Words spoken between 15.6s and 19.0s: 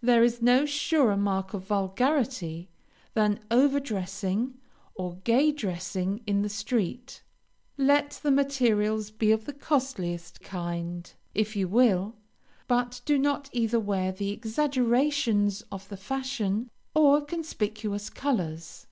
of the fashion, or conspicuous colors.